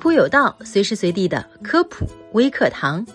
[0.00, 3.06] 普有道，随时随地的科普微课堂。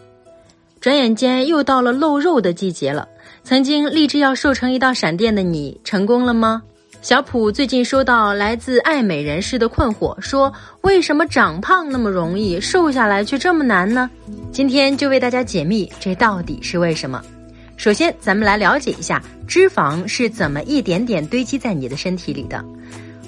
[0.79, 3.07] 转眼间又到了露肉的季节了。
[3.43, 6.61] 曾经立志要瘦成一道闪电的你，成功了吗？
[7.01, 10.51] 小普最近收到来自爱美人士的困惑，说
[10.81, 14.09] 为什么长胖那么容易，瘦下来却这么难呢？
[14.51, 17.21] 今天就为大家解密，这到底是为什么？
[17.77, 22.63] 首先，咱们来了解一下脂肪是怎么一点点堆积在你的身体里的。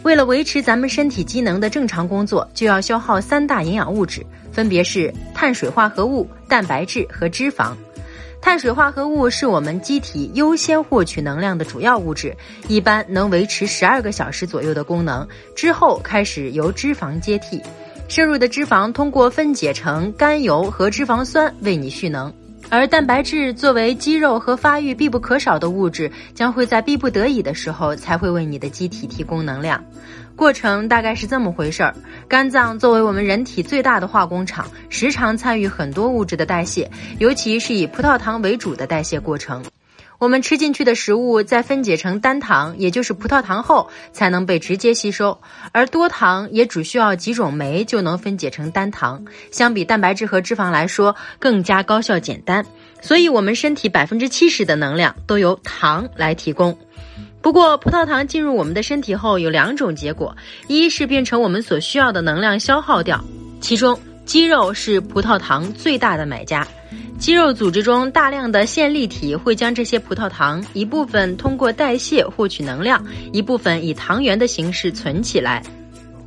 [0.07, 7.73] 为了维持咱们身体机能的正常工作，就要消耗三大营养物质，分别是碳水化合物、蛋白质和脂肪。
[8.41, 12.33] 碳水化合物是我们机体优先获取能量的主要物质，
[12.69, 17.61] 一般能维持十二个小时左右的功能，之后开始由脂肪接替。
[18.07, 22.33] 摄入的脂肪通过分解成甘油和脂肪酸为你蓄能。
[22.69, 29.83] 而蛋白质作为肌肉和发育必不可少的物质，将会在逼不得已的时候才会为你的机体提供能量。
[30.35, 31.95] 过程大概是这么回事儿：
[32.27, 39.63] 肝脏作为我们人体最大的化工厂，时常参与很多物质的代谢，尤其是以葡萄糖为主的代谢过程。
[40.19, 45.39] 我们吃进去的食物在分解成单糖，也就是葡萄糖后，才能被直接吸收。
[45.71, 52.65] 而多糖也只需要几种酶就能分解成单糖，相比蛋白质和脂肪来说更加高效简单。
[52.99, 56.75] 所以，我们身体百分之七十的能量都由糖来提供。
[57.39, 60.35] 不过，葡萄糖进入我们的身体后有两种结果：
[60.67, 63.23] 一是变成我们所需要的能量消耗掉，
[63.61, 66.67] 其中肌肉是葡萄糖最大的买家。
[67.19, 75.61] 肌肉组织中大量的线粒体会将这些葡萄糖一部分通过代谢获取能量，一部分以糖原的形式存起来。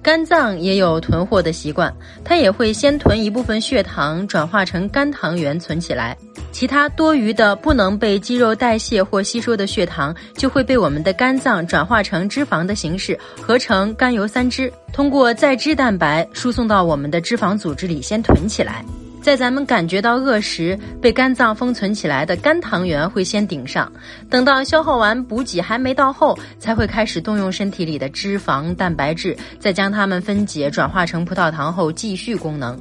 [0.03, 6.17] 肝脏也有囤货的习惯，它也会先囤一部分血糖，转化成肝糖原存起来。
[6.53, 18.85] 其他多余的不能被肌肉代谢或吸收的血糖，就会被我们的肝脏转化成脂肪的形式，合成甘油三酯，通过再脂蛋白输送到我们的脂肪组织里，先囤起来。
[19.23, 23.91] 在咱们感觉到饿时，被肝脏封存起来的肝糖原会先顶上，
[24.31, 32.81] 等到消耗完补给还没到后，才会开始动用身体里的脂肪、蛋白质，再将它们分解转化成葡萄糖后继续功能。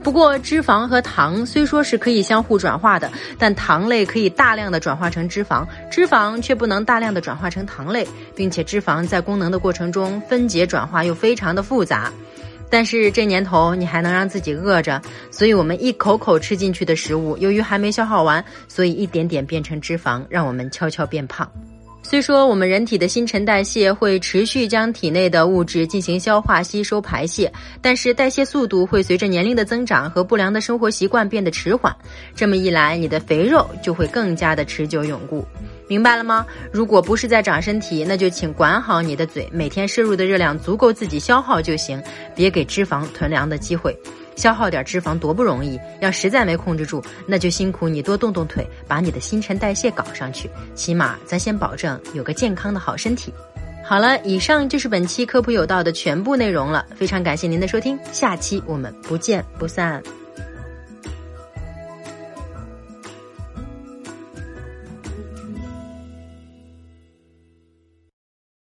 [0.00, 12.12] 不过，脂肪和糖虽说是可以相互转化的，但糖类可以大量的转化成脂肪，脂肪却不能大量的转化成糖类，并且脂肪在功能的过程中分解转化又非常的复杂。
[12.70, 21.50] 但是这年头你还能让自己饿着，所以我们一口口吃进去的食物，由于还没消耗完，所以一点点变成脂肪，让我们悄悄变胖。
[22.08, 27.52] 虽说我们人体的新陈代谢会持续将体内的物质进行消化、吸收、排泄，
[27.82, 31.94] 但是代谢速度会随着年龄的增长和不良的生活习惯变得迟缓。
[32.34, 35.44] 这么一来，你的肥肉就会更加的持久永固。
[35.86, 36.46] 明白了吗？
[36.72, 42.02] 如果不是在长身体，那就请管好你的嘴，每天摄入的热量足够自己消耗就行，
[42.34, 43.94] 别给脂肪囤粮的机会。
[44.38, 50.48] 消耗点脂肪多不容易，要实在没控制住，那就辛苦你多动动腿，把你的新陈代谢搞上去。
[50.76, 53.34] 起码咱先保证有个健康的好身体。
[53.84, 60.00] 好了，以上就是本期科普有道的全部内容了，非常感谢您的收听，下期我们不见不散。